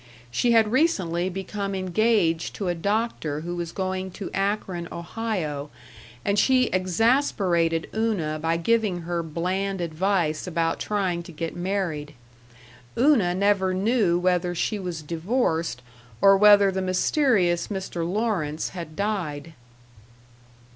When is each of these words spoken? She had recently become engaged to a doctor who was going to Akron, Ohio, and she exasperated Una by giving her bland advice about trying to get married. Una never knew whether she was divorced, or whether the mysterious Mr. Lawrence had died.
She 0.31 0.53
had 0.53 0.71
recently 0.71 1.29
become 1.29 1.75
engaged 1.75 2.55
to 2.55 2.69
a 2.69 2.73
doctor 2.73 3.41
who 3.41 3.55
was 3.55 3.71
going 3.71 4.09
to 4.13 4.31
Akron, 4.33 4.87
Ohio, 4.91 5.69
and 6.25 6.39
she 6.39 6.69
exasperated 6.73 7.87
Una 7.93 8.39
by 8.39 8.57
giving 8.57 9.01
her 9.01 9.21
bland 9.21 9.79
advice 9.79 10.47
about 10.47 10.79
trying 10.79 11.21
to 11.21 11.31
get 11.31 11.55
married. 11.55 12.15
Una 12.97 13.35
never 13.35 13.75
knew 13.75 14.17
whether 14.17 14.55
she 14.55 14.79
was 14.79 15.03
divorced, 15.03 15.83
or 16.19 16.35
whether 16.35 16.71
the 16.71 16.81
mysterious 16.81 17.67
Mr. 17.67 17.97
Lawrence 18.11 18.69
had 18.69 18.95
died. 18.95 19.53